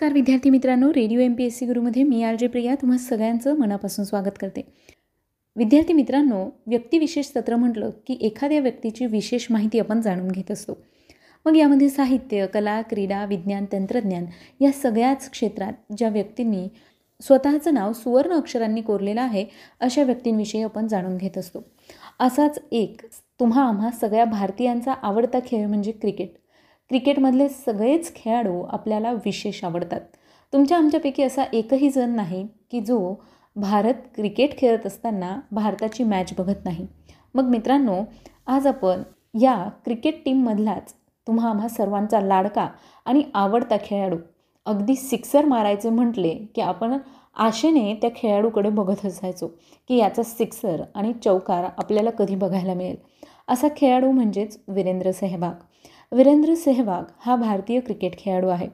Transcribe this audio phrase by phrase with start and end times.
[0.00, 3.58] Car विद्यार्थी मित्रांनो radio M P S C गुरुमध्ये मी आर जे प्रिया तुम्हा सगळ्यांचं
[3.58, 4.60] मनापासून स्वागत करते.
[5.56, 10.78] विद्यार्थी मित्रांनो व्यक्तिविशेष सत्र म्हटलं की एखाद्या व्यक्तीची विशेष माहिती आपण जाणून घेत असतो.
[11.46, 14.26] मग यामध्ये साहित्य कला क्रीडा विज्ञान तंत्रज्ञान
[14.60, 16.68] या सगळ्याच क्षेत्रात ज्या व्यक्तींनी
[17.20, 19.46] स्वतःचं नाव सुवर्ण अक्षरांनी कोरलेलं आहे
[19.80, 21.64] अशा व्यक्तींविषयी आपण जाणून घेत असतो.
[22.20, 23.00] असाच एक
[23.40, 26.28] तुम्हा आम्हा सगळ्या भारतीयांचा आवडता खेळ म्हणजे क्रिकेट.
[26.90, 30.00] क्रिकेटमधले सगळेच खेळाडू आपल्याला विशेष आवडतात.
[30.52, 33.14] तुमच्या आमच्यापैकी असा एकही जण नाही की जो
[33.56, 36.86] भारत क्रिकेट खेळत असताना भारताची मॅच बघत नाही.
[37.34, 38.02] मग मित्रांनो
[38.46, 39.02] आज आपण
[39.40, 40.94] या क्रिकेट टीममधलाच
[41.26, 42.68] तुम्हा आम्हा सर्वांचा लाडका
[43.04, 44.16] आणि आवडता खेळाडू
[44.66, 46.96] अगदी सिक्सर मारायचे म्हटले की आपण
[47.36, 49.46] आशेने त्या खेळाडूकडे बघत असायचो
[49.88, 52.96] की याचा सिक्सर आणि चौकार आपल्याला कधी बघायला मिळेल.
[53.48, 55.52] असा खेळाडू म्हणजेच वीरेंद्र सेहवाग.
[56.12, 58.68] वीरेंद्र सेहवाग हा भारतीय क्रिकेट खेळाडू आहे.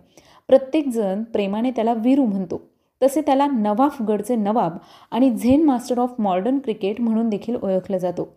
[0.48, 2.60] प्रत्येकजण प्रेमाने त्याला वीरू म्हणतो.
[3.02, 4.76] तसे त्याला नवाफगडचे नवाब
[5.10, 8.28] आणि Zen master of modern cricket म्हणून देखील ओळखला जातो.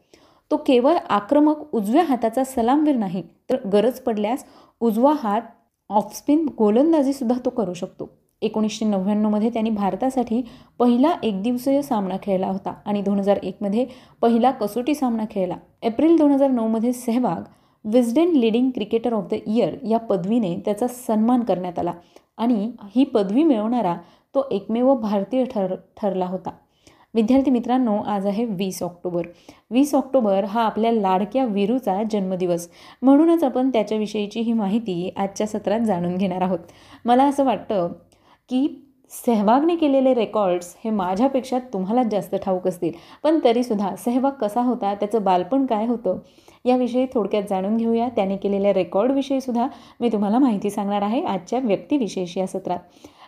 [0.51, 4.45] तो केवळ आक्रमक उजव्या हाताचा सलामवीर नाही तर गरज पडल्यास
[4.79, 5.41] उजवा हात
[5.89, 8.09] ऑफस्पिन गोलंदाजीसुद्धा तो करू शकतो.
[8.41, 10.41] एकोणीसशे नव्याण्णवमध्ये त्यांनी भारतासाठी
[10.79, 13.85] पहिला एकदिवसीय सामना खेळला होता आणि दोन हजार एकमध्ये
[14.21, 15.55] पहिला कसोटी सामना खेळला.
[15.81, 17.43] एप्रिल दोन हजार नऊमध्ये Sehwag
[17.85, 21.93] Wisden leading cricketer of the year या पदवीने त्याचा सन्मान करण्यात आला.
[22.37, 23.95] आणि ही पदवी मिळवणारा
[24.35, 26.49] तो एकमेव भारतीय ठर ठरला होता.
[27.13, 29.25] विद्यार्थी मित्रांनो आज आहे वीस ऑक्टोबर.
[29.71, 32.69] वीस ऑक्टोबर हा आपल्या लाडक्या वीरूचा जन्मदिवस.
[33.01, 36.59] म्हणूनच आपण त्याच्याविषयीची ही माहिती आजच्या सत्रात जाणून घेणार आहोत.
[37.05, 37.91] मला असं वाटतं
[38.49, 38.84] की
[39.15, 42.91] सेहवागने केलेले रेकॉर्ड्स हे माझ्यापेक्षा तुम्हालाच जास्त ठाऊक असतील.
[43.23, 46.17] पण तरीसुद्धा सेहवाग कसा होता त्याचं बालपण काय होतं
[46.65, 48.07] याविषयी थोडक्यात जाणून घेऊया.
[48.15, 49.67] त्याने केलेल्या रेकॉर्डविषयीसुद्धा
[49.99, 52.79] मी तुम्हाला माहिती सांगणार आहे आजच्या व्यक्तिविशेष या सत्रात.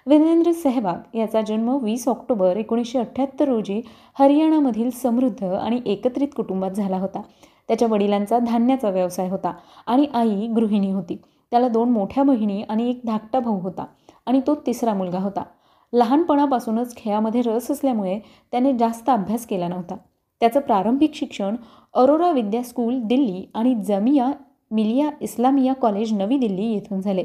[0.08, 3.82] वीरेंद्र सेहवाग याचा जन्म वीस ऑक्टोबर एकोणीसशे अठ्ठ्याहत्तर रोजी
[4.20, 7.22] हरियाणामधील समृद्ध आणि एकत्रित कुटुंबात झाला होता.
[7.68, 9.54] त्याच्या वडिलांचा धान्याचा व्यवसाय होता
[9.86, 11.22] आणि आई गृहिणी होती.
[11.52, 13.86] त्याला दोन मोठ्या बहिणी आणि एक धाकटा भाऊ होता
[14.26, 15.44] आणि तो तिसरा मुलगा होता.
[15.94, 18.20] लहानपणापासूनच खेळामध्ये रस असल्यामुळे
[18.52, 19.96] त्याने जास्त अभ्यास केला नव्हता.
[20.40, 21.56] त्याचं प्रारंभिक शिक्षण
[21.94, 24.32] अरोरा विद्या स्कूल दिल्ली आणि जमिया
[24.72, 27.24] मिलिया इस्लामिया कॉलेज नवी दिल्ली येथून झाले.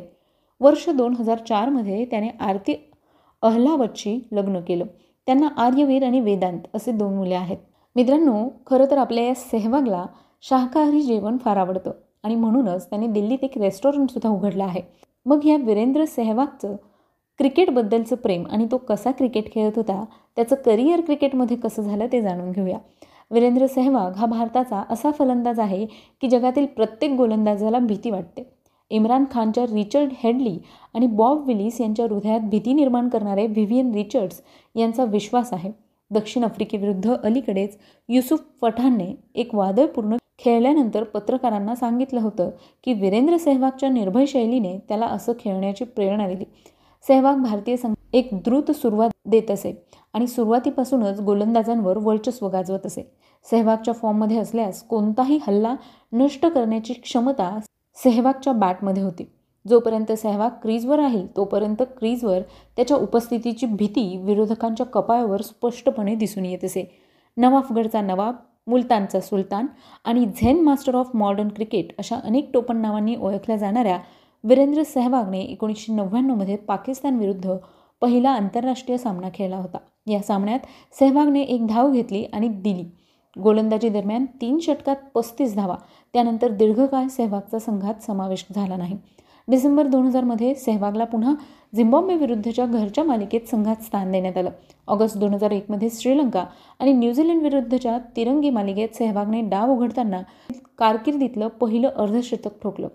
[0.61, 2.91] वर्ष दोन हजार चारमध्ये त्याने आरती
[3.43, 4.85] अहलावतशी लग्न केलं.
[5.27, 7.57] त्यांना आर्यवीर आणि वेदांत असे दोन मुले आहेत.
[7.97, 10.07] मित्रांनो खरं तर आपल्या या सेहवागला
[10.43, 11.91] शाकाहारी जेवण फार आवडतं
[12.23, 14.81] आणि म्हणूनच त्याने दिल्लीत एक रेस्टॉरंटसुद्धा उघडलं आहे.
[15.27, 16.77] मग या वीरेंद्र सेहवागचं
[17.39, 20.05] क्रिकेटबद्दलचं प्रेम आणि तो कसा क्रिकेट खेळत होता
[20.37, 22.79] त्याचं करिअर क्रिकेटमध्ये कसं झालं ते जाणून घेऊया.
[23.31, 25.85] वीरेंद्र सेहवाग हा भारताचा असा फलंदाज आहे
[26.23, 28.43] की जगातील प्रत्येक गोलंदाजाला भीती वाटते.
[28.91, 30.59] इम्रान खानच्या रिचर्ड हेडली
[30.95, 34.43] आणि बॉब विलिस यांच्या हृदयात भीती निर्माण करणारे व्हिवियन रिचर्ड्स
[34.75, 35.71] यांचा विश्वास आहे.
[36.11, 37.79] दक्षिण आफ्रिकेविरुद्ध अलीकडेच
[38.09, 42.51] युसुफ पठाणने एक वादळपूर्ण खेळल्यानंतर पत्रकारांना सांगितलं होतं
[42.85, 46.45] की वीरेंद्र सेहवागच्या निर्भय शैलीने त्याला असं खेळण्याची प्रेरणा दिली.
[47.05, 49.73] सेहवाग भारतीय संघ एक द्रुत सुरुवात देत असे
[50.13, 53.03] आणि सुरुवातीपासूनच गोलंदाजांवर वर्चस्व गाजवत असे.
[53.47, 55.75] सेहवागच्या फॉर्ममध्ये असल्यास कोणताही हल्ला
[56.13, 57.59] नष्ट करण्याची क्षमता
[57.97, 59.25] सेहवागच्या बॅटमध्ये होती.
[59.67, 62.41] जोपर्यंत सेहवाग क्रीजवर राहील तोपर्यंत क्रीजवर
[62.77, 66.85] त्याच्या उपस्थितीची भीती विरोधकांच्या कपाळावर स्पष्टपणे दिसून येत असे.
[67.37, 68.37] नवाफगडचा नवाब
[68.67, 69.67] मुलतानचा सुलतान
[70.05, 73.99] आणि Zen master of modern cricket अशा अनेक टोपण नावांनी ओळखल्या जाणाऱ्या
[74.45, 77.55] वीरेंद्र सेहवागने एकोणीसशे नव्याण्णवमध्ये पाकिस्तानविरुद्ध
[78.01, 79.79] पहिला आंतरराष्ट्रीय सामना खेळला होता.
[80.07, 80.59] या सामन्यात
[80.93, 82.85] सेहवागने एक धाव घेतली आणि दिली.
[83.43, 85.77] गोलंदाजी दरम्यान तीन षटकात पस्तीस धावा.
[86.13, 88.97] त्यानंतर दीर्घकाळ सेहवागचा संघात समावेश झाला नाही.
[89.49, 91.35] डिसेंबर दोन हजारमध्ये सेहवागला पुन्हा
[91.77, 94.51] झिम्बाब्वे विरुद्धच्या घरच्या मालिकेत संघात स्थान देण्यात आलं.
[94.89, 96.45] ऑगस्ट दोन हजार एकमध्ये श्रीलंका
[96.79, 100.23] आणि न्यूझीलंड विरुद्धच्या तिरंगी मालिकेत सेहवागने डाव उघडताना
[100.79, 102.89] कारकिर्दीतलं पहिलं अर्धशतक ठोकलं.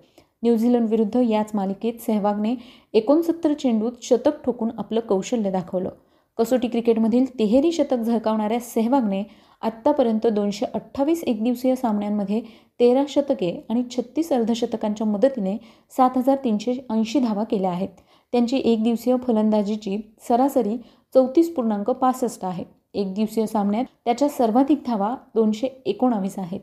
[0.44, 2.56] न्यूझीलंड विरुद्ध याच मालिकेत सेहवागने
[2.94, 5.90] एकोणसत्तर चेंडूत शतक ठोकून आपलं कौशल्य दाखवलं.
[6.38, 9.24] कसोटी क्रिकेटमधील तिहेरी शतक झळकावणाऱ्या सेहवागने
[9.62, 12.42] आत्तापर्यंत दोनशे अठ्ठावीस एकदिवसीय सामन्यांमध्ये
[12.80, 15.58] तेरा शतके आणि छत्तीस अर्धशतकांच्या मदतीने
[15.98, 17.90] सात हजार तीनशे ऐंशी धावा केल्या आहेत.
[18.32, 19.98] त्यांची एकदिवसीय फलंदाजीची
[20.28, 20.78] सरासरी
[21.14, 22.64] चौतीस पूर्णांक पासष्ट आहे.
[22.94, 26.60] एकदिवसीय सामन्यात त्याच्या सर्वाधिक धावा दोनशे एकोणावीस आहेत.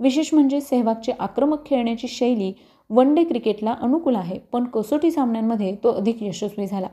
[0.00, 2.52] विशेष म्हणजे सेहवागची आक्रमक खेळण्याची शैली
[2.92, 6.88] वन डे क्रिकेटला अनुकूल आहे पण कसोटी सामन्यांमध्ये तो अधिक यशस्वी झाला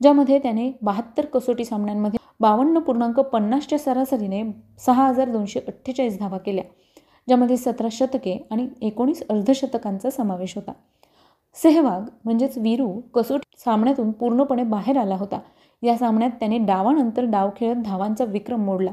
[0.00, 4.42] ज्यामध्ये त्याने बहात्तर कसोटी सामन्यांमध्ये बावन्न पूर्णांक पन्नासच्या सरासरीने
[4.86, 6.64] सहा हजार दोनशे अठ्ठेचाळीस धावा केल्या
[7.28, 10.72] ज्यामध्ये सतरा शतके आणि एकोणीस अर्धशतकांचा समावेश होता.
[11.56, 15.40] सेहवाग म्हणजेच वीरू कसोटी सामन्यातून पूर्णपणे बाहेर आला होता.
[15.82, 18.92] या सामन्यात त्याने डावानंतर डाव खेळत धावांचा विक्रम मोडला.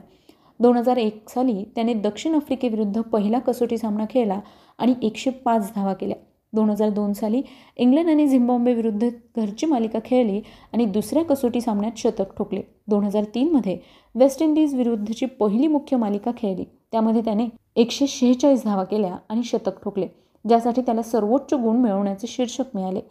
[0.60, 4.40] दोन हजार एक साली त्याने दक्षिण आफ्रिकेविरुद्ध पहिला कसोटी सामना खेळला
[4.80, 6.18] आणि एकशे पाच धावा केल्या.
[6.54, 7.42] दोन हजार दोन साली
[7.78, 10.42] इंग्लंड आणि झिम्बाब्वे विरुद्ध घरची मालिका खेळली
[10.74, 12.62] आणि दुसऱ्या कसोटी सामन्यात शतक ठोकले.
[12.88, 13.78] दोन हजार तीनमध्ये
[14.16, 16.64] वेस्ट इंडिज विरुद्धची पहिली मुख्य मालिका खेळली.
[16.92, 20.08] त्यामध्ये त्याने एकशे शेहेचाळीस धावा केल्या आणि शतक ठोकले
[20.46, 23.02] ज्यासाठी त्याला सर्वोच्च गुण मिळवण्याचे शीर्षक मिळाले.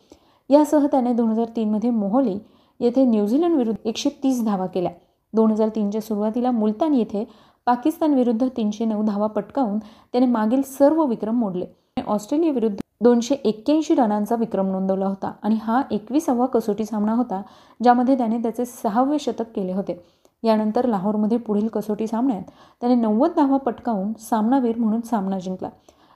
[0.50, 2.38] यासह त्याने दोन हजार तीनमध्ये मोहोली
[2.80, 4.92] येथे न्यूझीलंड विरुद्ध एकशे तीस धावा केल्या.
[5.32, 7.24] दोन हजार तीनच्या सुरुवातीला मुलतान येथे
[7.66, 11.64] पाकिस्तान विरुद्ध तीनशे नऊ धावा पटकावून त्याने मागील सर्व विक्रम मोडले.
[12.06, 17.40] ऑस्ट्रेलिया विरुद्ध दोनशे एक्क्याऐंशी रनांचा विक्रम नोंदवला होता आणि हा एकविसावा कसोटी सामना होता
[17.80, 20.00] ज्यामध्ये त्याने त्याचे सहावे शतक केले होते.
[20.42, 22.50] यानंतर लाहोरमध्ये पुढील कसोटी सामन्यात
[22.80, 25.68] त्याने नव्वद धावा पटकावून सामनावीर म्हणून सामना जिंकला.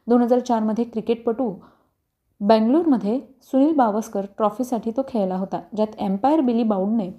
[0.06, 1.52] दोन हजार चारमध्ये क्रिकेटपटू
[2.40, 7.10] बेंगलोरमध्ये सुनील बावस्कर ट्रॉफीसाठी तो खेळला होता ज्यात एम्पायर बिली बाऊडने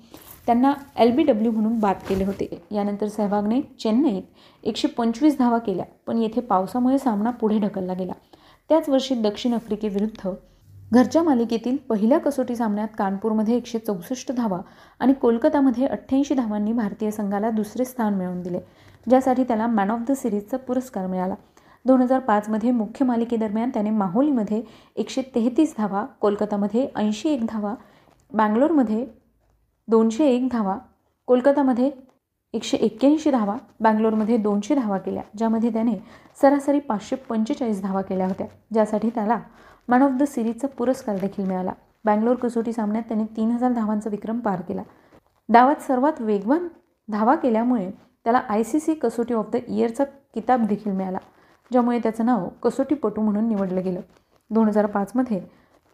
[0.46, 2.50] त्यांना एल बी डब्ल्यू म्हणून बाद केले होते.
[2.72, 4.24] यानंतर सहवागने चेन्नईत
[4.64, 8.14] एकशे पंचवीस धावा केल्या पण येथे पावसामुळे सामना पुढे ढकलला गेला.
[8.70, 10.30] त्याच वर्षी दक्षिण आफ्रिकेविरुद्ध
[10.92, 14.60] घरच्या मालिकेतील पहिल्या कसोटी सामन्यात कानपूरमध्ये एकशे चौसष्ट धावा
[15.00, 18.60] आणि कोलकातामध्ये अठ्ठ्याऐंशी धावांनी भारतीय संघाला दुसरे स्थान मिळवून दिले
[19.10, 21.36] ज्यासाठी त्याला मॅन ऑफ द सिरीजचा पुरस्कार मिळाला.
[21.86, 24.62] दोन हजार पाचमध्ये मुख्य मालिकेदरम्यान त्याने माहोलीमध्ये
[24.96, 27.74] एकशे तेहतीस धावा कोलकातामध्ये ऐंशी एक धावा
[28.32, 29.06] बँगलोरमध्ये
[29.88, 30.78] दोनशे एक धावा
[31.28, 31.90] कोलकातामध्ये
[32.54, 35.96] एकशे एक्क्याऐंशी धावा बँगलोरमध्ये दोनशे धावा केल्या ज्यामध्ये त्याने
[36.42, 39.40] सरासरी पाचशे पंचेचाळीस धावा केल्या होत्या ज्यासाठी त्याला
[39.90, 41.72] मॅन ऑफ द सिरीजचा पुरस्कार देखील मिळाला.
[42.06, 44.84] बँगलोर कसोटी सामन्यात त्याने तीन हजार धावांचा विक्रम पार केला.
[45.50, 46.68] धावात सर्वात वेगवान
[47.08, 47.90] धावा केल्यामुळे
[48.24, 50.04] त्याला आय सी सी कसोटी ऑफ द इयरचा
[50.36, 51.18] किताब देखील मिळाला
[51.72, 54.02] ज्यामुळे त्याचं नाव कसोटीपटू म्हणून निवडलं गेलं.
[54.52, 55.40] दोन हजार पाचमध्ये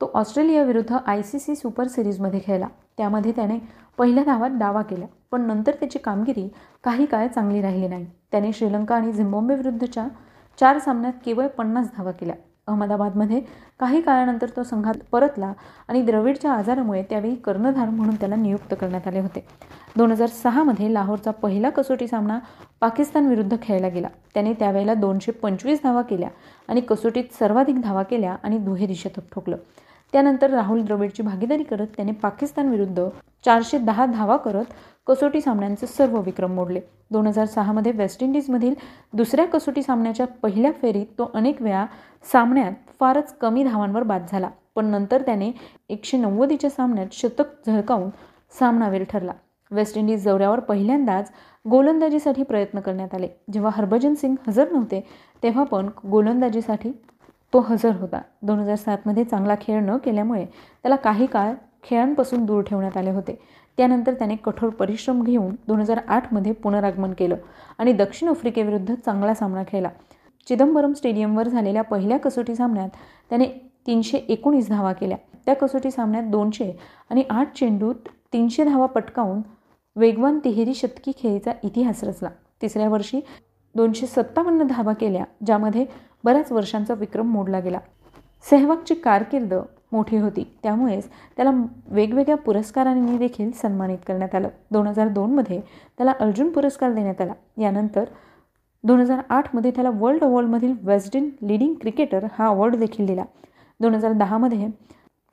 [0.01, 2.67] तो ऑस्ट्रेलियाविरुद्ध आय सी सी सुपर सिरीजमध्ये खेळला.
[2.97, 3.57] त्यामध्ये त्याने
[3.99, 6.47] पहिल्या धावात डावा केला पण नंतर त्याची कामगिरी
[6.83, 8.05] काही काळ चांगली राहिली नाही.
[8.31, 10.07] त्याने श्रीलंका आणि झिम्बाब्वे विरुद्धच्या
[10.59, 12.35] चार सामन्यात केवळ पन्नास धावा केल्या.
[12.67, 13.39] अहमदाबादमध्ये
[13.79, 15.51] काही काळानंतर तो संघात परतला
[15.87, 19.45] आणि द्रविडच्या आजारामुळे त्यावेळी कर्णधार म्हणून त्याला नियुक्त करण्यात आले होते.
[19.97, 22.39] दोन हजार सहामध्ये लाहोरचा पहिला कसोटी सामना
[22.81, 24.07] पाकिस्तान विरुद्ध खेळला गेला.
[24.33, 26.29] त्याने त्यावेळेला दोनशे पंचवीस धावा केल्या
[26.67, 29.57] आणि कसोटीत सर्वाधिक धावा केल्या आणि दुहेरी शतक ठोकलं.
[30.13, 33.07] त्यानंतर राहुल द्रविडची भागीदारी करत त्याने पाकिस्तानविरुद्ध
[33.45, 34.73] चारशे दहा धावा करत
[35.07, 36.79] कसोटी सामन्यांचे सर्व विक्रम मोडले.
[37.11, 38.73] दोन हजार सहामध्ये वेस्ट इंडिजमधील
[39.13, 41.85] दुसऱ्या कसोटी सामन्याच्या पहिल्या फेरीत तो अनेक वेळा
[42.31, 45.51] सामन्यात फारच कमी धावांवर बाद झाला पण नंतर त्याने
[45.89, 48.09] एकशे नव्वदीच्या सामन्यात शतक झळकावून
[48.59, 49.31] सामनावीर ठरला.
[49.71, 51.31] वेस्ट इंडिज दौऱ्यावर पहिल्यांदाच
[51.65, 53.27] गोलंदाजीसाठी प्रयत्न करण्यात आले.
[53.53, 55.01] जेव्हा हरभजन सिंग हजर नव्हते
[55.43, 56.91] तेव्हा पण गोलंदाजीसाठी
[57.53, 58.21] तो हजर होता.
[58.41, 61.53] दोन हजार सातमध्ये चांगला खेळ न केल्यामुळे त्याला काही काळ
[61.83, 63.39] खेळांपासून दूर ठेवण्यात आले होते.
[63.77, 67.35] त्यानंतर त्याने कठोर परिश्रम घेऊन दोन हजार आठमध्ये पुनरागमन केलं
[67.77, 69.89] आणि दक्षिण आफ्रिकेविरुद्ध चांगला सामना खेळला.
[70.47, 72.89] चिदंबरम स्टेडियमवर झालेल्या पहिल्या कसोटी सामन्यात
[73.29, 73.45] त्याने
[73.87, 75.17] तीनशे एकोणीस धावा केल्या.
[75.45, 76.71] त्या कसोटी सामन्यात दोनशे
[77.09, 77.95] आणि आठ चेंडूत
[78.33, 79.41] तीनशे धावा पटकावून
[79.95, 82.29] वेगवान तिहेरी शतकी खेळीचा इतिहास रचला.
[82.61, 83.19] तिसऱ्या वर्षी
[83.75, 85.85] दोनशे सत्तावन्न धावा केल्या ज्यामध्ये
[86.23, 87.79] बऱ्याच वर्षांचा विक्रम मोडला गेला.
[88.49, 89.53] सेहवागची कारकीर्द
[89.91, 90.43] मोठी होती.
[90.63, 91.51] त्यामुळेच त्याला
[91.87, 94.49] वेगवेगळ्या पुरस्कारांनी देखील सन्मानित करण्यात आलं.
[94.71, 95.59] दोन हजार दोनमध्ये
[95.97, 97.33] त्याला अर्जुन पुरस्कार देण्यात आला.
[97.57, 98.03] यानंतर
[98.83, 103.23] दोन हजार आठमध्ये त्याला वर्ल्ड अवॉर्डमधील वेस्टर्न लिडिंग क्रिकेटर हा अवॉर्ड देखील दिला.
[103.79, 104.67] दोन हजार दहामध्ये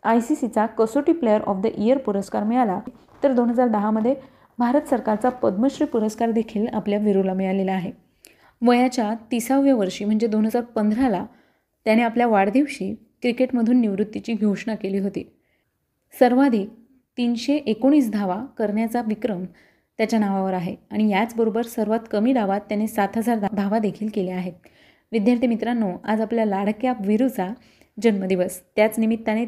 [0.02, 2.80] आय सी सीचा कसोटी प्लेअर ऑफ द इयर पुरस्कार मिळाला.
[3.22, 4.14] तर दोन हजार दहामध्ये
[4.58, 8.05] भारत सरकारचा पद्मश्री पुरस्कार देखील आपल्या विरूला मिळालेला आहे.
[8.62, 11.24] वयाच्या तिसाव्या वर्षी म्हणजे दोन हजार पंधराला
[11.84, 15.24] त्याने आपल्या वाढदिवशी क्रिकेटमधून निवृत्तीची घोषणा केली होती.
[16.18, 16.68] सर्वाधिक
[17.18, 19.44] तीनशे एकोणीस धावा करण्याचा विक्रम
[19.98, 24.52] त्याच्या नावावर आहे आणि याचबरोबर सर्वात कमी डावात त्याने सात हजार धावा देखील केल्या आहेत.
[25.12, 27.48] विद्यार्थी मित्रांनो आज आपल्या लाडक्या विरूचा
[28.02, 28.60] जन्मदिवस.
[28.76, 29.44] त्याच निमित्ताने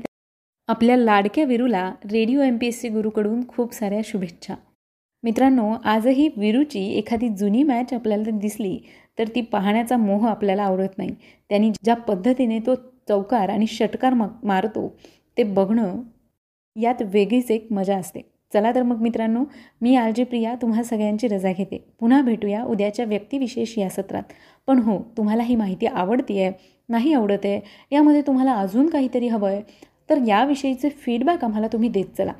[0.68, 4.54] आपल्या लाडक्या विरूला radio M P S C गुरुकडून खूप साऱ्या शुभेच्छा.
[5.24, 8.78] मित्रांनो आजही विरूची एखादी जुनी मॅच आपल्याला दिसली
[9.18, 11.10] तर ती पाहण्याचा मोह आपल्याला आवडत नाही.
[11.50, 12.74] त्यांनी ज्या पद्धतीने तो
[13.08, 14.88] चौकार आणि षटकार मारतो
[15.36, 16.00] ते बघणं
[16.76, 18.20] यात वेगळीच एक मजा असते.
[18.52, 19.44] चला तर मग मित्रांनो
[19.82, 21.78] मी आलजी प्रिया तुम्हा सगळ्यांची रजा घेते.
[22.00, 24.22] पुन्हा भेटूया उद्याच्या व्यक्तिविशेष या सत्रात.
[24.68, 26.52] पण हो तुम्हाला ही माहिती आवडती आहे
[26.88, 27.60] नाही आवडत आहे?
[27.92, 29.62] यामध्ये तुम्हाला अजून काहीतरी हवं आहे
[30.10, 32.32] तर याविषयीचे फीडबॅक आम्हाला तुम्ही देत चला.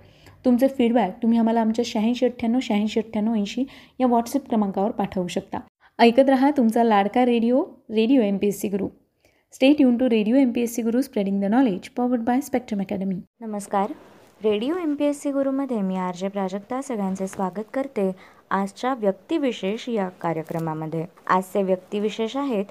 [0.45, 3.65] तुमचे फीडबॅक तुम्ही आम्हाला आमच्या शहाऐंशी अठ्ठ्याण्णव शहाऐंशी अठ्ठ्याण्णव ऐंशी
[4.01, 5.59] या व्हॉट्सअप क्रमांकावर पाठवू शकता.
[5.99, 8.93] ऐकत रहा तुमचा लाडका radio radio M P S C group
[9.55, 12.81] stay युन to radio M P S C Guru spreading the knowledge powered by Spectrum
[12.81, 13.93] Academy नमस्कार.
[14.45, 18.11] Radio M P S C गुरुमध्ये मी आर जे प्राजक्ता सगळ्यांचे स्वागत करते
[18.51, 21.05] आजच्या व्यक्तिविशेष या कार्यक्रमामध्ये.
[21.27, 22.65] आजचे व्यक्तिविशेष आहेत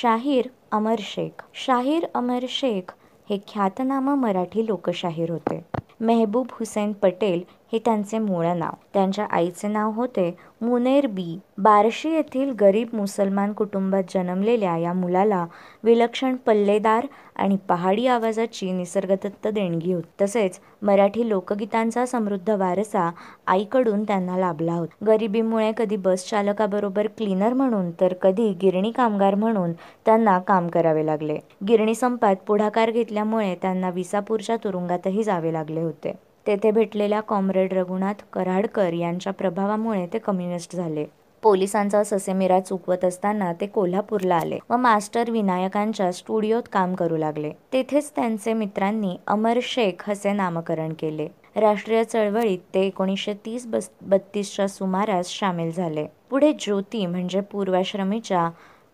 [0.00, 1.42] शाहीर अमर शेख.
[1.66, 2.92] शाहीर अमर शेख
[3.30, 5.60] हे ख्यातनामा मराठी लोकशाहीर होते.
[6.02, 8.74] मेहबूब हुसेन पटेल हे त्यांचे मूळ नाव.
[8.94, 11.38] त्यांच्या आईचे नाव होते मुनेर बी.
[11.58, 15.44] बार्शी येथील गरीब मुसलमान कुटुंबात जन्मलेल्या या मुलाला
[15.84, 20.08] विलक्षण पल्लेदार आणि पहाडी आवाजाची निसर्गदत्त देणगी होती.
[20.20, 23.10] तसेच मराठी लोकगीतांचा समृद्ध वारसा
[23.46, 25.04] आईकडून त्यांना लाभला होता.
[25.06, 29.72] गरिबीमुळे कधी बस चालकाबरोबर क्लीनर म्हणून तर कधी गिरणी कामगार म्हणून
[30.06, 31.38] त्यांना काम करावे लागले.
[31.68, 36.31] गिरणी संपात पुढाकार घेतल्यामुळे त्यांना विसापूरच्या तुरुंगातही जावे लागले होते.
[36.46, 41.04] तेथे भेटलेल्या कॉम्रेड रघुनाथ कराडकर यांच्या प्रभावामुळे ते कम्युनिस्ट झाले.
[41.42, 47.50] पोलिसांचा ससेमिरा चुकवत असताना ते कोल्हापूरला आले व मास्टर विनायकांच्या स्टुडिओत काम करू लागले.
[47.72, 51.28] तेथेच त्यांचे मित्रांनी अमर शेख असे नामकरण केले.
[51.56, 56.06] राष्ट्रीय चळवळीत ते एकोणीसशे तीस बस बत्तीसच्या सुमारास सामील झाले.
[56.30, 58.50] पुढे ज्योती म्हणजे पूर्वाश्रमीच्या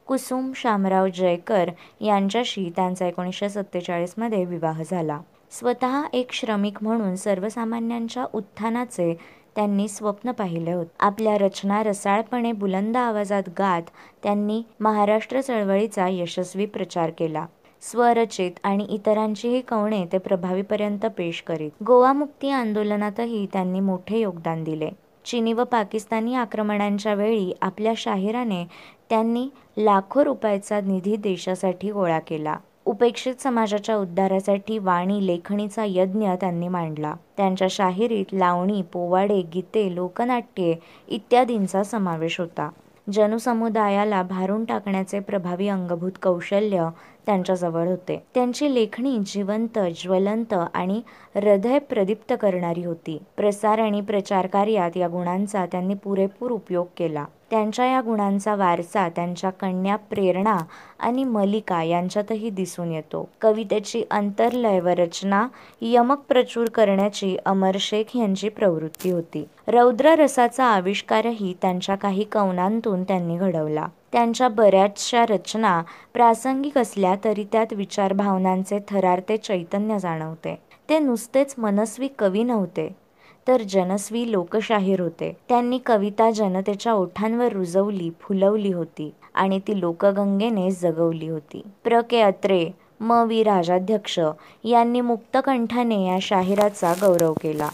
[0.06, 5.20] कुसुम शामराव जयकर यांच्याशी त्यांचा एकोणीसशे सत्तेचाळीसमध्ये विवाह झाला.
[5.50, 9.14] स्वतः एक श्रमिक म्हणून सर्वसामान्यांच्या उत्थानाचे
[9.56, 10.90] त्यांनी स्वप्न पाहिले होते.
[11.00, 13.82] आपल्या रचना रसाळपणे बुलंद आवाजात गात
[14.22, 17.46] त्यांनी महाराष्ट्र चळवळीचा यशस्वी प्रचार केला.
[17.80, 21.70] स्वरचित आणि इतरांचीही कवणे ते प्रभावीपर्यंत पेश करीत.
[21.86, 24.90] गोवा मुक्ती आंदोलनातही त्यांनी मोठे योगदान दिले.
[25.24, 28.64] चिनी व पाकिस्तानी आक्रमणांच्या वेळी आपल्या शाहिराने
[29.10, 32.56] त्यांनी लाखो रुपयाचा निधी देशासाठी गोळा केला.
[32.88, 37.14] उपेक्षित समाजाच्या उद्धारासाठी वाणी लेखणीचा यज्ञ त्यांनी मांडला.
[37.36, 40.76] त्यांच्या शाहिरीत लावणी पोवाडे गीते लोकनाट्ये
[41.08, 42.70] इत्यादींचा समावेश होता.
[43.12, 46.88] जनसमुदायाला भारून टाकण्याचे प्रभावी अंगभूत कौशल्य
[47.26, 48.22] त्यांच्याजवळ होते.
[48.34, 51.02] त्यांची लेखणी जिवंत ज्वलंत आणि
[51.34, 53.22] हृदय प्रदीप्त करणारी होती.
[53.36, 57.24] प्रसार आणि प्रचार कार्यात या गुणांचा त्यांनी पुरेपूर उपयोग केला.
[57.50, 60.58] त्यांच्या या गुणांचा वारसा त्यांच्या कन्या प्रेरणा
[60.98, 63.28] आणि मलिका यांच्यातही दिसून येतो.
[63.40, 65.48] कवितेची अंतर्लय व रचना
[65.80, 69.46] यमक प्रचूर करण्याची अमर शेख यांची प्रवृत्ती होती.
[69.68, 73.86] रौद्र रसाचा आविष्कारही त्यांच्या काही कवनांतून त्यांनी घडवला.
[74.12, 75.82] त्यांच्या बऱ्याचशा रचना
[76.14, 80.58] प्रासंगिक असल्या तरी त्यात विचारभावनांचे थरारते चैतन्य जाणवते.
[80.88, 83.07] ते नुसतेच मनस्वी कवी नव्हते.
[83.48, 85.32] तर जनस्वी लोकशाहीर होते.
[85.48, 91.62] त्यांनी कविता जनतेच्या ओठांवर रुजवली फुलवली होती आणि ती लोकगंगेने जगवली होती.
[91.84, 92.00] प्र.
[92.00, 92.20] के.
[92.20, 93.12] अत्रे म.
[93.12, 93.42] वि.
[93.42, 94.18] राजाध्यक्ष
[94.64, 97.68] यांनी मुक्तकंठाने या शाहिराचा गौरव केला.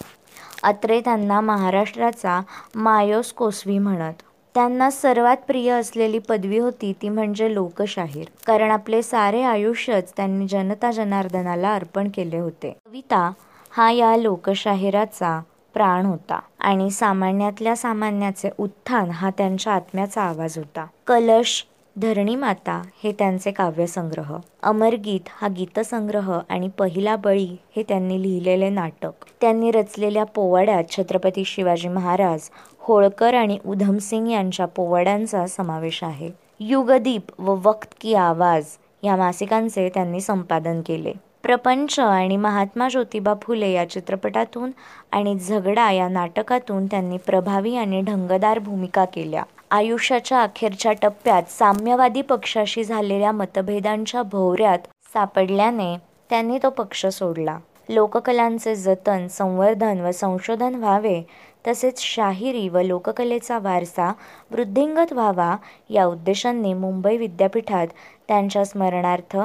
[0.62, 2.40] अत्रे त्यांना महाराष्ट्राचा
[2.74, 4.22] मायोस कोसवी म्हणत.
[4.54, 8.24] त्यांना सर्वात प्रिय असलेली पदवी होती ती म्हणजे लोकशाहीर.
[8.46, 12.70] कारण आपले सारे आयुष्यच त्यांनी जनता जनार्दनाला अर्पण केले होते.
[12.86, 13.30] कविता
[13.70, 15.40] हा या लोकशाहिराचा
[15.74, 20.86] प्राण होता आणि सामान्यातल्या सामान्याचे उत्थान हा त्यांच्या आत्म्याचा आवाज होता.
[21.06, 21.64] कलश
[21.96, 24.36] धरणी माता हे त्यांचे काव्यसंग्रह.
[24.62, 29.12] अमरगीत हा गीतसंग्रह आणि पहिला बळी हे त्यांनी लिहिलेले नाटक.
[29.40, 36.30] त्यांनी रचलेल्या पोवाड्यात छत्रपती शिवाजी महाराज होळकर आणि उधमसिंग यांच्या पोवाड्यांचा समावेश आहे.
[36.60, 38.64] युगदीप व वक्त की आवाज
[39.02, 41.12] या मासिकांचे त्यांनी संपादन केले.
[41.44, 44.70] प्रपंच आणि महात्मा ज्योतिबा फुले या चित्रपटातून
[45.12, 49.42] आणि झगडा या नाटकातून त्यांनी प्रभावी आणि ढंगदार भूमिका केल्या.
[49.70, 55.96] आयुष्याच्या अखेरच्या टप्प्यात साम्यवादी पक्षाशी झालेल्या मतभेदांच्या भोवऱ्यात सापडल्याने
[56.30, 57.58] त्यांनी तो पक्ष सोडला.
[57.88, 61.22] लोककलांचे जतन संवर्धन व संशोधन व्हावे
[61.66, 64.10] तसेच शाहिरी व लोककलेचा वारसा
[64.50, 65.54] वृद्धिंगत व्हावा
[65.90, 67.88] या उद्देशांनी मुंबई विद्यापीठात
[68.28, 69.36] त्यांच्या स्मरणार्थ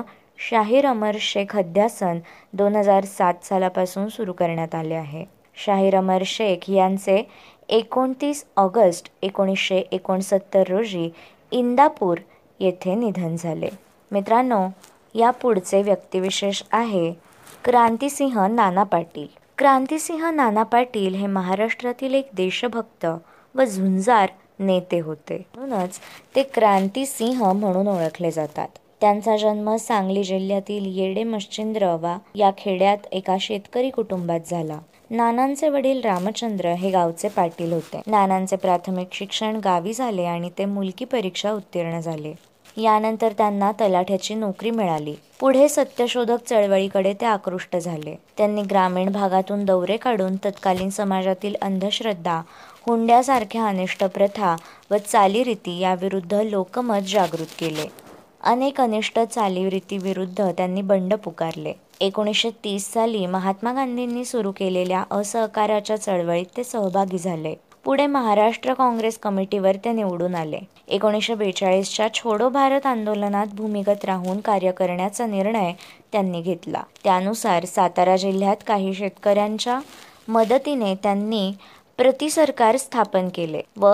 [0.42, 2.20] शाहीर अमर शेख अध्यासन
[2.54, 5.26] दोन हजार सात सालापासून सुरू करण्यात आले आहे.
[5.66, 7.24] शाहीर अमर शेख यांचे
[7.70, 11.10] एकोणतीस ऑगस्ट एकोणीसशे एकोणसत्तर रोजी
[11.52, 12.18] इंदापूर
[12.60, 13.70] येथे निधन झाले.
[14.12, 14.68] मित्रांनो
[15.16, 17.14] या पुढचे व्यक्तिविशेष आहे
[17.66, 19.28] क्रांतिसिंह नाना पाटील.
[19.58, 23.06] क्रांतिसिंह नाना पाटील हे महाराष्ट्रातील एक देशभक्त
[23.56, 24.30] व झुंजार
[24.60, 25.46] नेते होते.
[25.56, 26.00] म्हणूनच
[26.36, 28.68] ते क्रांतिसिंह म्हणून ओळखले जातात.
[29.02, 34.80] त्यांचा जन्म सांगली जिल्ह्यातील येडे मश्चिंद्रवा या खेड्यात एका शेतकरी कुटुंबात झाला.
[35.10, 38.02] नानांचे वडील रामचंद्र हे गावचे पाटील होते.
[38.08, 42.34] नानांचे प्राथमिक शिक्षण गावी झाले आणि ते मुलकी परीक्षा उत्तीर्ण झाले.
[42.78, 45.14] यानंतर त्यांना तलाठ्याची नोकरी मिळाली.
[45.40, 48.16] पुढे सत्यशोधक चळवळीकडे ते आकृष्ट झाले.
[48.38, 52.42] त्यांनी ग्रामीण भागातून दौरे काढून तत्कालीन समाजातील अंधश्रद्धा
[52.88, 54.56] हुंड्यासारख्या अनिष्ट प्रथा
[54.92, 57.88] व चालीरीती याविरुद्ध लोकमत जागृत केले.
[58.44, 61.74] अनेक अनिष्ट चालीरीतीविरुद्ध त्यांनी बंड पुकारले.
[62.00, 67.54] एकोणीसशे तीस साली महात्मा गांधींनी सुरू केलेल्या असहकाराच्या चळवळीत ते सहभागी झाले.
[67.84, 70.60] पुढे महाराष्ट्र काँग्रेस कमिटीवर ते निवडून आले.
[70.88, 75.74] एकोणीसशे बेचाळीसच्या छोडो भारत आंदोलनात भूमिगत राहून कार्य करण्याचा निर्णय
[76.12, 76.84] त्यांनी घेतला.
[77.04, 79.80] त्यानुसार सातारा जिल्ह्यात काही शेतकऱ्यांच्या
[80.28, 81.52] मदतीने त्यांनी
[82.00, 83.92] प्रतिसरकार स्थापन केले व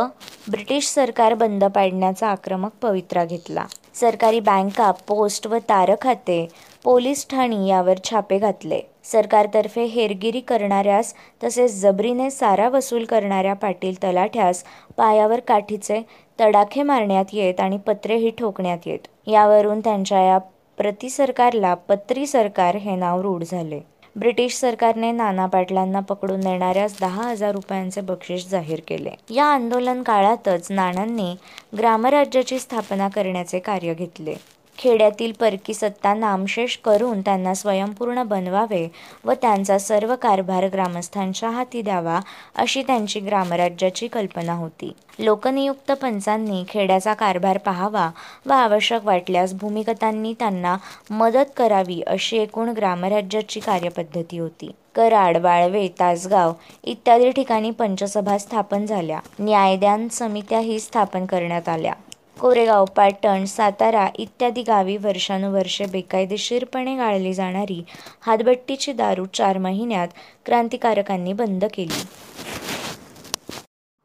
[0.51, 3.65] ब्रिटिश सरकार बंद पाडण्याचा आक्रमक पवित्रा घेतला.
[3.95, 6.47] सरकारी बँका पोस्ट व तारखाते
[6.83, 8.79] पोलीस ठाणी यावर छापे घातले.
[9.03, 14.63] सरकारतर्फे हेरगिरी करणाऱ्यास तसेच जबरीने सारा वसूल करणाऱ्या पाटील तलाठ्यास
[14.97, 16.01] पायावर काठीचे
[16.39, 19.07] तडाखे मारण्यात येत आणि पत्रेही ठोकण्यात येत.
[19.27, 20.37] यावरून त्यांच्या या
[20.77, 23.79] प्रतिसरकारला पत्री सरकार हे नाव रूढ झाले.
[24.15, 29.09] ब्रिटिश सरकारने नाना पाटलांना पकडून देणाऱ्या दहा हजार रुपयांचे बक्षीस जाहीर केले.
[29.29, 31.35] या आंदोलन काळातच नानांनी
[31.77, 34.35] ग्रामराज्याची स्थापना करण्याचे कार्य घेतले.
[34.77, 38.87] खेड्यातील परकी सत्ता नामशेष करून त्यांना स्वयंपूर्ण बनवावे
[39.25, 42.19] व त्यांचा सर्व कारभार ग्रामस्थांच्या हाती द्यावा
[42.55, 44.91] अशी त्यांची ग्रामराज्याची कल्पना होती.
[45.19, 48.09] लोकनियुक्त पंचांनी खेड्याचा कारभार पाहावा
[48.45, 50.77] व आवश्यक वाटल्यास भूमिगतांनी त्यांना
[51.09, 54.71] मदत करावी अशी एकूण ग्रामराज्याची कार्यपद्धती होती.
[54.95, 56.53] कराड वाळवे तासगाव
[56.83, 59.19] इत्यादी ठिकाणी पंचसभा स्थापन झाल्या.
[59.39, 61.93] न्यायदान समित्याही स्थापन करण्यात आल्या.
[62.39, 67.83] कोरेगाव पाटण सातारा इत्यादी गावी वर्षानुवर्षे बेकायदेशीरपणे गाळली जाणारी
[68.21, 70.07] हातभट्टीची दारू चार महिन्यात
[70.45, 72.03] क्रांतिकारकांनी बंद केली.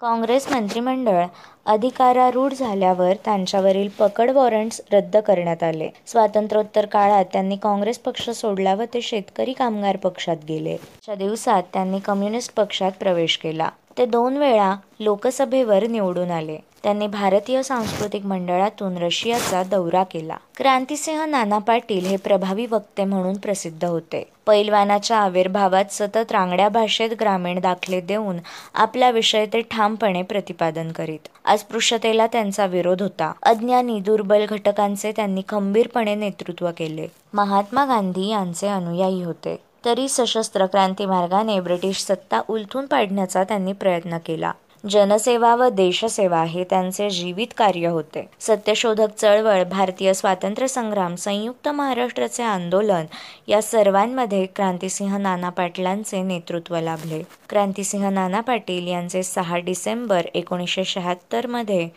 [0.01, 1.25] काँग्रेस मंत्रिमंडळ
[1.67, 5.89] अधिकारारूढ झाल्यावर त्यांच्यावरील पकड वॉरंट्स रद्द करण्यात आले.
[6.07, 10.77] स्वातंत्र्योत्तर काळात त्यांनी काँग्रेस पक्ष सोडला व ते शेतकरी कामगार पक्षात गेले.
[11.05, 13.69] च्या दिवसात त्यांनी कम्युनिस्ट पक्षात प्रवेश केला.
[13.99, 16.59] ते दोन वेळा लोकसभेवर निवडून आले.
[16.83, 20.37] त्यांनी भारतीय सांस्कृतिक मंडळातून रशियाचा दौरा केला.
[20.57, 24.29] क्रांतिसिंह नाना पाटील हे प्रभावी वक्ते म्हणून प्रसिद्ध होते.
[24.47, 28.37] पैलवानाच्या आविर्भावात सतत रांगड्या भाषेत ग्रामीण दाखले देऊन
[28.75, 31.29] आपला विषय ते ठामपणे प्रतिपादन करीत.
[31.45, 33.33] अस्पृश्यतेला त्यांचा विरोध होता.
[33.43, 37.07] अज्ञानी दुर्बल घटकांचे त्यांनी खंबीरपणे नेतृत्व केले.
[37.35, 39.57] महात्मा गांधी यांचे अनुयायी होते.
[39.85, 44.53] तरी सशस्त्र क्रांती मार्गाने ब्रिटिश सत्ता उलथून पाडण्याचा त्यांनी प्रयत्न केला.
[44.85, 48.25] जनसेवा व देशसेवा हे त्यांचे जीवित कार्य होते.
[48.41, 53.07] सत्यशोधक चळवळ भारतीय स्वातंत्र्य संग्राम संयुक्त महाराष्ट्राचे आंदोलन
[53.49, 57.23] या सर्वांमध्ये क्रांतिसिंह नाना पाटलांचे नेतृत्व लाभले.
[57.49, 61.89] क्रांतिसिंह नाना पाटील यांचे सहा डिसेंबर एकोणीसशे शहात्तरमध्ये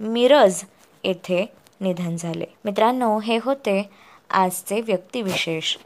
[0.00, 0.62] मिरज
[1.04, 1.44] येथे
[1.80, 2.44] निधन झाले.
[2.64, 3.82] मित्रांनो हे होते
[4.30, 5.76] आजचे व्यक्तिविशेष.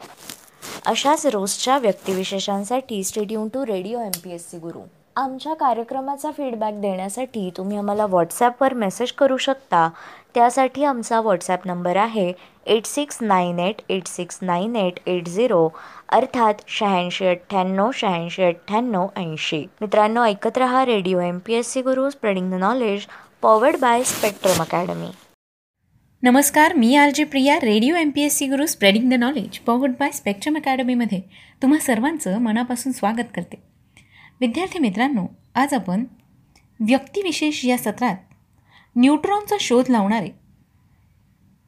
[0.85, 4.79] अशाच रोजच्या व्यक्तिविशेषांसाठी stay tuned to radio M P S C Guru
[5.17, 9.87] आमच्या कार्यक्रमाचा फीडबॅक देण्यासाठी तुम्ही आम्हाला व्हॉट्सॲपवर मेसेज करू शकता.
[10.33, 12.31] त्यासाठी आमचा व्हॉट्सॲप नंबर आहे
[12.65, 15.67] eight six nine eight eight six nine eight eight zero
[16.09, 19.65] अर्थात शहाऐंशी अठ्ठ्याण्णव शहाऐंशी अठ्ठ्याण्णव ऐंशी.
[19.81, 23.05] मित्रांनो ऐकत रहा radio M P S C Guru spreading the knowledge
[23.41, 25.09] powered by Spectrum Academy
[26.23, 29.95] नमस्कार मी R J Priya radio M P S C Guru spreading the knowledge powered
[29.99, 31.21] by Spectrum अकॅडमीमध्ये
[31.61, 33.65] तुम्हा सर्वांचं मनापासून स्वागत करते.
[34.39, 36.05] विद्यार्थी मित्रांनो आज आपण
[36.79, 38.15] व्यक्तिविशेष या सत्रात
[38.95, 40.29] न्यूट्रॉनचा शोध लावणारे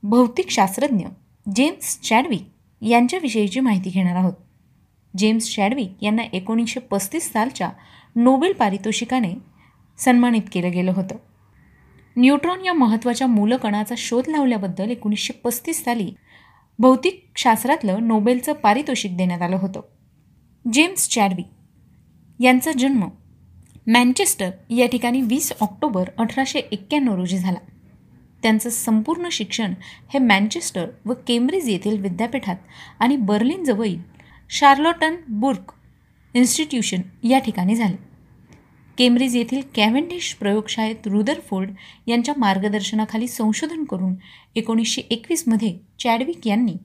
[0.03, 1.05] भौतिकशास्त्रज्ञ
[1.55, 2.41] जेम्स चॅडविक
[2.81, 4.33] यांच्याविषयीची माहिती घेणार आहोत.
[5.17, 7.69] जेम्स चॅडविक यांना एकोणीसशे पस्तीस सालच्या
[8.15, 9.33] नोबेल पारितोषिकाने
[9.97, 11.15] सन्मानित केलं गेलं होतं.
[12.17, 16.13] न्यूट्रॉन या महत्त्वाच्या मूलकणाचा शोध लावल्याबद्दल एकोणीसशे पस्तीस साली
[16.79, 19.81] भौतिकशास्त्रातलं नोबेलचं पारितोषिक देण्यात आलं होतं.
[20.73, 21.47] जेम्स चॅडविक
[22.39, 23.07] यांचा जन्म
[23.87, 27.57] मँचेस्टर या ठिकाणी वीस ऑक्टोबर अठराशे एक्क्याण्णव रोजी झाला.
[28.43, 29.73] त्यांचं संपूर्ण शिक्षण
[30.13, 32.55] हे मँचेस्टर व केम्ब्रिज येथील विद्यापीठात
[32.99, 33.97] आणि बर्लिनजवळील
[34.49, 35.71] शार्लॉटन बुर्क
[36.35, 37.95] इन्स्टिट्यूशन या ठिकाणी झाले.
[38.97, 41.69] केम्ब्रिज येथील कॅव्हेंडिश प्रयोगशाळेत रुदरफोर्ड
[42.07, 44.15] यांच्या मार्गदर्शनाखाली संशोधन करून
[44.55, 46.75] एकोणीसशे एकवीसमध्ये चॅडविक यांनी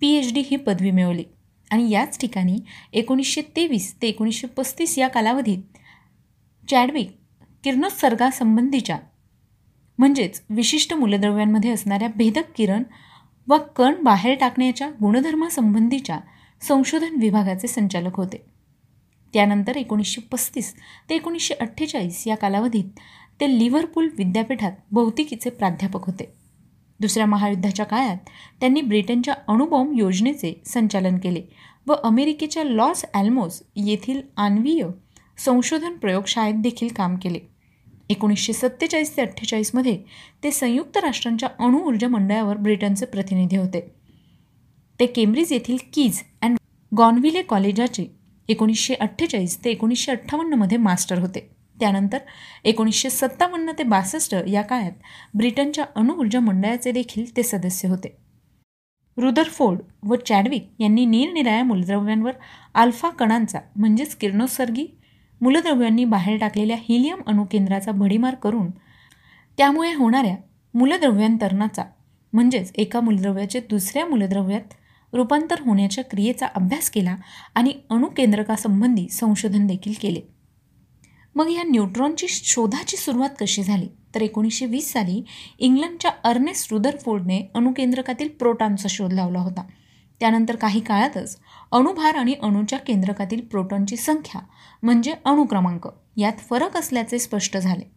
[0.00, 1.24] पी एच डी ही पदवी मिळवली.
[1.70, 2.58] आणि याच ठिकाणी
[2.92, 5.78] एकोणीसशे तेवीस ते एकोणीसशे पस्तीस या कालावधीत
[6.68, 7.10] चॅडविक
[7.64, 8.98] किरणोत्सर्गासंबंधीच्या
[9.98, 12.82] म्हणजेच विशिष्ट मूलद्रव्यांमध्ये असणाऱ्या भेदक किरण
[13.48, 16.18] व कण बाहेर टाकण्याच्या गुणधर्मासंबंधीच्या
[16.62, 18.36] संशोधन विभागाचे संचालक होते.
[19.34, 20.72] त्यानंतर एकोणीसशे पस्तीस
[21.10, 23.00] ते एकोणीसशे अठ्ठेचाळीस या कालावधीत
[23.40, 26.24] ते लिव्हरपूल विद्यापीठात भौतिकीचे प्राध्यापक होते.
[27.00, 28.30] दुसऱ्या महायुद्धाच्या काळात
[28.60, 31.42] त्यांनी ब्रिटनच्या अणुबॉम्ब योजनेचे संचालन केले
[31.86, 34.86] व अमेरिकेच्या लॉस ॲल्मोस येथील आण्वीय
[35.38, 37.38] संशोधन प्रयोगशाळेत देखील काम केले.
[38.10, 39.96] एकोणीसशे सत्तेचाळीस ते अठ्ठेचाळीसमध्ये
[40.42, 43.80] ते संयुक्त राष्ट्रांच्या अणुऊर्जा मंडळावर ब्रिटनचे प्रतिनिधी होते.
[45.00, 46.56] ते केम्ब्रिज येथील कीज अँड
[46.92, 48.06] गॉनविले कॉलेजाचे
[48.48, 51.48] एकोणीसशे अठ्ठेचाळीस ते एकोणीसशे अठ्ठावन्नमध्ये मास्टर होते.
[51.80, 52.18] त्यानंतर
[52.64, 54.92] एकोणीसशे सत्तावन्न ते बासष्ट या काळात
[55.34, 58.16] ब्रिटनच्या अणुऊर्जा मंडळाचे देखील ते सदस्य होते.
[59.16, 62.32] रुदरफोर्ड व चॅडविक यांनी निरनिराळ्या मूलद्रव्यांवर
[62.74, 64.86] आल्फा कणांचा म्हणजेच किरणोत्सर्गी
[65.40, 68.70] मूलद्रव्यांनी बाहेर टाकलेल्या हिलियम अणुकेंद्राचा भडीमार करून
[69.58, 70.36] त्यामुळे होणाऱ्या
[70.74, 71.84] मूलद्रव्यांतरणाचा
[72.32, 74.74] म्हणजेच एका मूलद्रव्याचे दुसऱ्या मूलद्रव्यात
[75.12, 77.16] रूपांतर होण्याच्या क्रियेचा अभ्यास केला
[77.54, 80.33] आणि अणुकेंद्रकासंबंधी संशोधन देखील केले.
[81.34, 83.88] मग या न्यूट्रॉनची शोधाची सुरुवात कशी झाली?
[84.14, 85.24] तर एकोणीसशे वीस साली
[85.58, 89.62] इंग्लंडच्या अर्नेस्ट रुदरफोर्डने अणुकेंद्रकातील प्रोटॉनचा शोध लावला होता.
[90.20, 91.38] त्यानंतर काही काळातच
[91.72, 94.40] अणुभार आणि अणूच्या केंद्रकातील प्रोटॉनची संख्या
[94.82, 97.90] म्हणजे अणुक्रमांक यात फरक असल्याचे स्पष्ट झाले.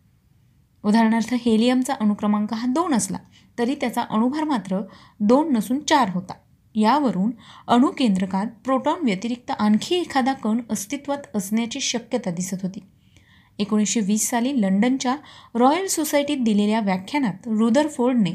[0.84, 3.18] उदाहरणार्थ हेलियमचा अणुक्रमांक हा दोन असला
[3.60, 4.82] तरी त्याचा अणुभार मात्र
[5.20, 6.34] दोन नसून चार होता.
[6.76, 7.32] यावरून
[7.68, 12.80] अणुकेंद्रकात प्रोटॉन व्यतिरिक्त आणखी एखादा कण अस्तित्वात असण्याची शक्यता दिसत होती.
[13.60, 15.16] एकोणीसशे वीस साली लंडनच्या
[15.56, 18.32] रॉयल सोसायटीत दिलेल्या व्याख्यानात रुदरफोर्डने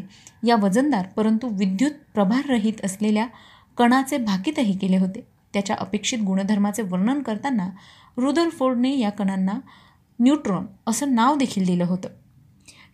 [0.47, 3.27] या वजनदार परंतु विद्युत प्रभाररहित असलेल्या
[3.79, 5.27] कणाचे भाकीतही केले होते.
[5.53, 7.69] त्याच्या अपेक्षित गुणधर्माचे वर्णन करताना
[8.17, 9.61] रुदरफोर्डने या कणांना
[10.21, 12.09] न्यूट्रॉन असं नाव देखील दिलं होतं.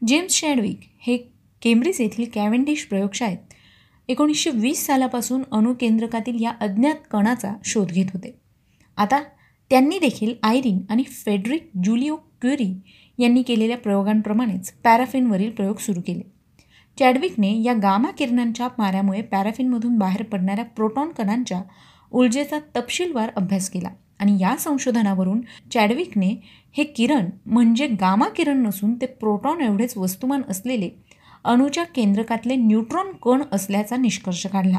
[0.07, 1.17] जेम्स शॅडविक हे
[1.63, 3.55] केम्ब्रिज येथील कॅव्हेंडिश प्रयोगशाळेत
[4.09, 8.39] एकोणीसशे वीस सालापासून अणुकेंद्रकातील या अज्ञात कणाचा शोध घेत होते.
[8.97, 9.23] आता
[9.71, 12.73] त्यांनी देखील आयरीन आणि फेडरिक जुलिओ क्युरी
[13.19, 16.23] यांनी केलेल्या प्रयोगांप्रमाणेच पॅराफिनवरील प्रयोग सुरू केले.
[16.99, 21.63] चॅडविकने या गामा किरणांच्या माऱ्यामुळे पॅराफिनमधून बाहेर पडणाऱ्या प्रोटॉन कणांच्या
[22.13, 25.41] ऊर्जेचा तपशीलवार अभ्यास केला आणि या संशोधनावरून
[25.73, 26.35] चॅडविकने
[26.77, 30.91] हे किरण म्हणजे गामा किरण नसून ते प्रोटॉन एवढेच वस्तुमान असलेले
[31.45, 34.79] अणूच्या केंद्रकातले न्यूट्रॉन कण असल्याचा निष्कर्ष काढला.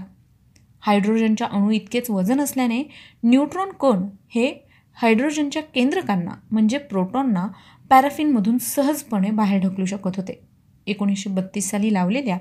[0.82, 2.84] हायड्रोजनच्या अणू इतकेच वजन असल्याने
[3.24, 4.69] न्यूट्रॉन कण हे
[5.02, 7.48] हायड्रोजनच्या केंद्रकांना म्हणजे प्रोटॉनना
[7.90, 10.40] पॅराफिनमधून सहजपणे बाहेर ढकलू शकत होते.
[10.88, 12.38] एकोणीसशे बत्तीस साली लावलेल्या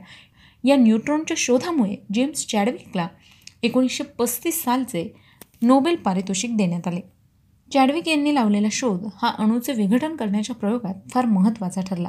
[0.64, 3.06] या न्यूट्रॉनच्या शोधामुळे जेम्स चॅडविकला
[3.62, 5.08] एकोणीसशे पस्तीस सालचे
[5.62, 7.00] नोबेल पारितोषिक देण्यात आले.
[7.72, 12.08] चॅडविक यांनी लावलेला शोध हा अणूचे विघटन करण्याच्या प्रयोगात फार महत्त्वाचा ठरला.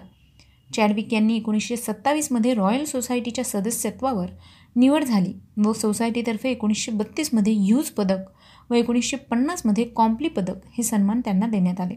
[0.76, 4.28] चॅडविक यांनी एकोणीसशे सत्तावीसमध्ये रॉयल सोसायटीच्या सदस्यत्वावर
[4.76, 8.26] निवड झाली व सोसायटीतर्फे एकोणीसशे बत्तीसमध्ये ह्यूज पदक
[8.70, 11.96] व एकोणीसशे पन्नासमध्ये कॉम्प्ली पदक हे सन्मान त्यांना देण्यात आले.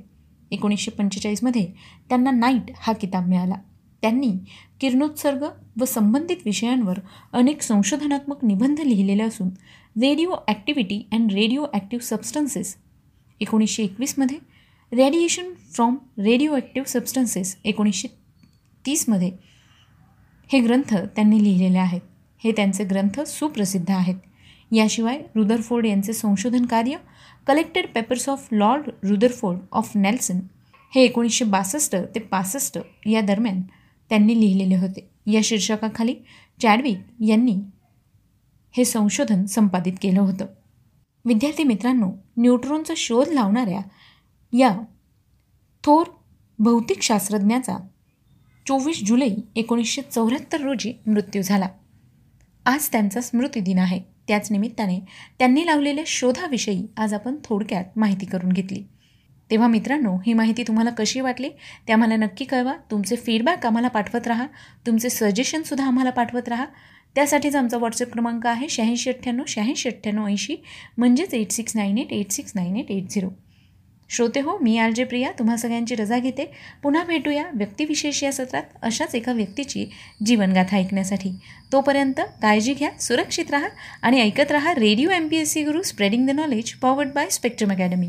[0.50, 1.66] एकोणीसशे पंचेचाळीसमध्ये
[2.08, 3.56] त्यांना नाईट हा किताब मिळाला.
[4.02, 4.30] त्यांनी
[4.80, 5.44] किरणोत्सर्ग
[5.80, 6.98] व संबंधित विषयांवर
[7.32, 9.48] अनेक संशोधनात्मक निबंध लिहिलेले असून
[10.00, 12.76] radio activity and radio active substances
[13.40, 14.38] एकोणीसशे एकवीसमध्ये
[14.92, 18.08] radiation from radio active substances एकोणीसशे
[18.85, 19.30] तीसमध्ये
[20.50, 22.00] हे ग्रंथ त्यांनी लिहिलेले आहेत.
[22.42, 24.16] हे त्यांचे ग्रंथ सुप्रसिद्ध आहेत.
[24.72, 26.96] याशिवाय रुदरफोर्ड यांचे संशोधन कार्य
[27.46, 30.40] collected papers of Lord Rutherford of Nelson
[30.94, 33.62] हे एकोणीसशे बासष्ट ते पासष्ट या दरम्यान
[34.08, 35.11] त्यांनी लिहिलेले होते.
[35.26, 36.14] या शीर्षकाखाली
[36.62, 37.56] चॅडविक यांनी
[38.76, 40.46] हे संशोधन संपादित केलं होतं.
[41.24, 43.80] विद्यार्थी मित्रांनो न्यूट्रॉनचा शोध लावणाऱ्या
[44.52, 44.78] या
[45.85, 46.06] थोर
[46.58, 47.76] भौतिकशास्त्रज्ञाचा
[48.68, 51.68] चोवीस जुलै एकोणीसशे चौऱ्याहत्तर रोजी मृत्यू झाला.
[52.66, 54.12] आज त्यांचा स्मृतिदिन आहे.
[54.32, 54.98] त्याच निमित्ताने
[55.38, 58.82] त्यांनी लावलेल्या शोधाविषयी आज आपण थोडक्यात माहिती करून घेतली.
[59.50, 61.48] तेव्हा मित्रांनो ही माहिती तुम्हाला कशी वाटली?
[61.88, 62.72] ते आम्हाला नक्की कळवा.
[62.90, 64.46] तुमचे फीडबॅक आम्हाला पाठवत राहा.
[64.86, 66.64] तुमचे सजेशनसुद्धा आम्हाला पाठवत राहा.
[67.14, 70.56] त्यासाठीच आमचा व्हॉट्सअप क्रमांक आहे शहाऐंशी अठ्ठ्याण्णव शहाऐंशी अठ्ठ्याण्णव ऐंशी
[70.98, 73.28] म्हणजेच eight six nine eight eight six nine eight eight zero
[74.12, 75.31] श्रोते हो मी आर जे प्रिया.
[75.38, 76.44] तुम्हा सगळ्यांची रजा घेते.
[76.83, 79.87] पुन्हा भेटूया व्यक्तिविशेष या सत्रात अशाच एका व्यक्तीची
[80.27, 81.31] जीवनगाथा ऐकण्यासाठी.
[81.72, 83.68] तोपर्यंत काळजी घ्या सुरक्षित राहा
[84.03, 87.72] आणि ऐकत राहा radio M P S C Guru spreading the knowledge powered by Spectrum
[87.72, 88.09] Academy.